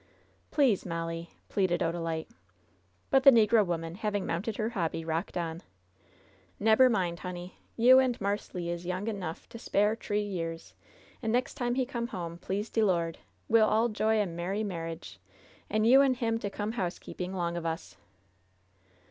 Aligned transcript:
"Please, 0.49 0.83
MoUie," 0.83 1.27
pleaded 1.47 1.81
Odalite. 1.81 2.25
But 3.11 3.21
the 3.21 3.29
negro 3.29 3.63
woman, 3.63 3.93
having 3.93 4.25
mounted 4.25 4.57
her 4.57 4.69
hobby, 4.69 5.05
rocked 5.05 5.37
on: 5.37 5.61
"Neb^er 6.59 6.89
mind, 6.89 7.19
honey. 7.19 7.59
You 7.77 7.99
and 7.99 8.19
Marse 8.19 8.55
Le 8.55 8.61
is 8.61 8.83
young 8.83 9.03
'nough 9.03 9.47
to 9.49 9.59
spare 9.59 9.95
t'ree 9.95 10.23
years, 10.23 10.73
an' 11.21 11.31
next 11.31 11.53
time 11.53 11.75
he 11.75 11.85
come 11.85 12.07
home, 12.07 12.39
please 12.39 12.67
de 12.71 12.81
Lord, 12.81 13.19
we'll 13.47 13.69
all 13.69 13.89
'joy 13.89 14.19
a 14.19 14.25
merry 14.25 14.63
marridge, 14.63 15.19
an' 15.69 15.83
you 15.85 16.01
an' 16.01 16.15
him 16.15 16.39
to 16.39 16.49
come 16.49 16.71
to 16.71 16.77
housekeeping 16.77 17.35
'long 17.35 17.55
of 17.55 17.67
us." 17.67 17.95